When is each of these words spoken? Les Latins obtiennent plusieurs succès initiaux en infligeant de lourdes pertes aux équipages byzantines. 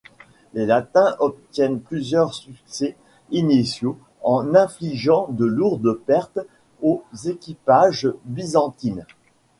Les 0.55 0.65
Latins 0.65 1.15
obtiennent 1.19 1.79
plusieurs 1.79 2.33
succès 2.33 2.95
initiaux 3.29 3.99
en 4.23 4.55
infligeant 4.55 5.27
de 5.29 5.45
lourdes 5.45 5.93
pertes 6.07 6.39
aux 6.81 7.03
équipages 7.25 8.09
byzantines. 8.25 9.05